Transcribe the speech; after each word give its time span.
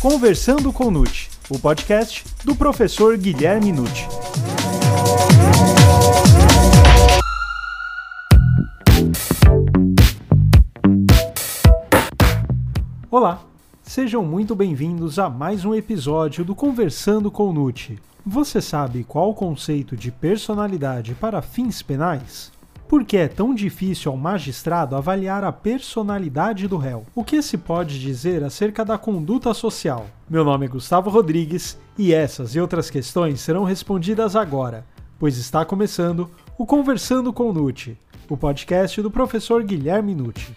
Conversando 0.00 0.72
com 0.72 0.92
Nute, 0.92 1.28
o 1.50 1.58
podcast 1.58 2.24
do 2.44 2.54
professor 2.54 3.18
Guilherme 3.18 3.72
Nute. 3.72 4.06
Olá, 13.10 13.42
sejam 13.82 14.24
muito 14.24 14.54
bem-vindos 14.54 15.18
a 15.18 15.28
mais 15.28 15.64
um 15.64 15.74
episódio 15.74 16.44
do 16.44 16.54
Conversando 16.54 17.28
com 17.28 17.52
Nute. 17.52 17.98
Você 18.24 18.62
sabe 18.62 19.02
qual 19.02 19.30
o 19.30 19.34
conceito 19.34 19.96
de 19.96 20.12
personalidade 20.12 21.16
para 21.16 21.42
fins 21.42 21.82
penais? 21.82 22.52
Por 22.88 23.04
que 23.04 23.18
é 23.18 23.28
tão 23.28 23.54
difícil 23.54 24.10
ao 24.10 24.16
magistrado 24.16 24.96
avaliar 24.96 25.44
a 25.44 25.52
personalidade 25.52 26.66
do 26.66 26.78
réu? 26.78 27.04
O 27.14 27.22
que 27.22 27.42
se 27.42 27.58
pode 27.58 28.00
dizer 28.00 28.42
acerca 28.42 28.82
da 28.82 28.96
conduta 28.96 29.52
social? 29.52 30.06
Meu 30.26 30.42
nome 30.42 30.64
é 30.64 30.68
Gustavo 30.70 31.10
Rodrigues 31.10 31.78
e 31.98 32.14
essas 32.14 32.54
e 32.54 32.60
outras 32.60 32.88
questões 32.88 33.42
serão 33.42 33.64
respondidas 33.64 34.34
agora, 34.34 34.86
pois 35.18 35.36
está 35.36 35.66
começando 35.66 36.30
o 36.56 36.64
Conversando 36.64 37.30
com 37.30 37.52
Nuti, 37.52 37.94
o 38.26 38.38
podcast 38.38 39.02
do 39.02 39.10
professor 39.10 39.62
Guilherme 39.62 40.14
Nuti. 40.14 40.56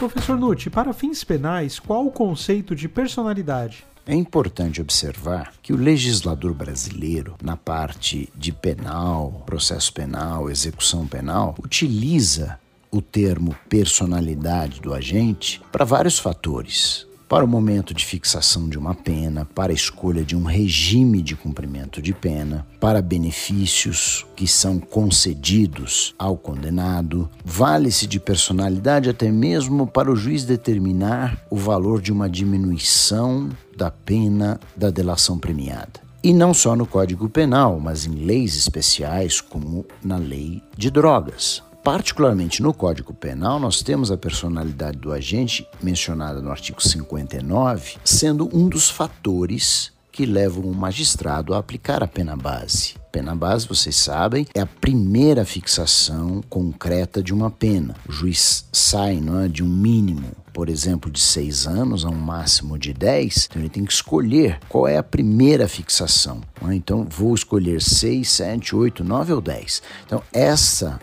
Professor 0.00 0.36
Nuti, 0.36 0.68
para 0.68 0.92
fins 0.92 1.22
penais, 1.22 1.78
qual 1.78 2.04
o 2.04 2.10
conceito 2.10 2.74
de 2.74 2.88
personalidade? 2.88 3.86
É 4.06 4.14
importante 4.14 4.82
observar 4.82 5.54
que 5.62 5.72
o 5.72 5.76
legislador 5.76 6.52
brasileiro, 6.52 7.36
na 7.42 7.56
parte 7.56 8.28
de 8.36 8.52
penal, 8.52 9.42
processo 9.46 9.92
penal, 9.94 10.50
execução 10.50 11.06
penal, 11.06 11.54
utiliza 11.58 12.60
o 12.90 13.00
termo 13.00 13.56
personalidade 13.68 14.80
do 14.80 14.92
agente 14.92 15.60
para 15.72 15.86
vários 15.86 16.18
fatores 16.18 17.06
para 17.28 17.44
o 17.44 17.48
momento 17.48 17.94
de 17.94 18.04
fixação 18.04 18.68
de 18.68 18.78
uma 18.78 18.94
pena, 18.94 19.44
para 19.44 19.72
a 19.72 19.74
escolha 19.74 20.24
de 20.24 20.36
um 20.36 20.44
regime 20.44 21.22
de 21.22 21.34
cumprimento 21.34 22.02
de 22.02 22.12
pena, 22.12 22.66
para 22.80 23.02
benefícios 23.02 24.26
que 24.36 24.46
são 24.46 24.78
concedidos 24.78 26.14
ao 26.18 26.36
condenado, 26.36 27.28
vale-se 27.44 28.06
de 28.06 28.20
personalidade 28.20 29.08
até 29.08 29.30
mesmo 29.30 29.86
para 29.86 30.10
o 30.10 30.16
juiz 30.16 30.44
determinar 30.44 31.44
o 31.50 31.56
valor 31.56 32.00
de 32.00 32.12
uma 32.12 32.28
diminuição 32.28 33.48
da 33.76 33.90
pena 33.90 34.60
da 34.76 34.90
delação 34.90 35.38
premiada. 35.38 36.04
E 36.22 36.32
não 36.32 36.54
só 36.54 36.74
no 36.74 36.86
Código 36.86 37.28
Penal, 37.28 37.78
mas 37.78 38.06
em 38.06 38.12
leis 38.12 38.56
especiais, 38.56 39.42
como 39.42 39.84
na 40.02 40.16
lei 40.16 40.62
de 40.74 40.90
drogas. 40.90 41.62
Particularmente 41.84 42.62
no 42.62 42.72
Código 42.72 43.12
Penal, 43.12 43.60
nós 43.60 43.82
temos 43.82 44.10
a 44.10 44.16
personalidade 44.16 44.96
do 44.96 45.12
agente, 45.12 45.68
mencionada 45.82 46.40
no 46.40 46.50
artigo 46.50 46.82
59, 46.82 47.96
sendo 48.02 48.48
um 48.56 48.70
dos 48.70 48.88
fatores 48.88 49.92
que 50.10 50.24
levam 50.24 50.64
o 50.64 50.74
magistrado 50.74 51.52
a 51.52 51.58
aplicar 51.58 52.02
a 52.02 52.06
pena 52.06 52.34
base. 52.38 52.94
Pena 53.12 53.36
base, 53.36 53.68
vocês 53.68 53.96
sabem, 53.96 54.46
é 54.54 54.62
a 54.62 54.66
primeira 54.66 55.44
fixação 55.44 56.42
concreta 56.48 57.22
de 57.22 57.34
uma 57.34 57.50
pena. 57.50 57.94
O 58.08 58.12
juiz 58.12 58.66
sai 58.72 59.18
é, 59.44 59.48
de 59.48 59.62
um 59.62 59.68
mínimo, 59.68 60.32
por 60.54 60.70
exemplo, 60.70 61.10
de 61.10 61.20
seis 61.20 61.66
anos 61.66 62.06
a 62.06 62.08
um 62.08 62.14
máximo 62.14 62.78
de 62.78 62.94
dez, 62.94 63.46
então 63.50 63.60
ele 63.60 63.68
tem 63.68 63.84
que 63.84 63.92
escolher 63.92 64.58
qual 64.70 64.88
é 64.88 64.96
a 64.96 65.02
primeira 65.02 65.68
fixação. 65.68 66.40
É? 66.66 66.74
Então, 66.74 67.04
vou 67.04 67.34
escolher 67.34 67.82
seis, 67.82 68.30
sete, 68.30 68.74
oito, 68.74 69.04
nove 69.04 69.34
ou 69.34 69.40
dez. 69.42 69.82
Então, 70.06 70.22
essa 70.32 70.98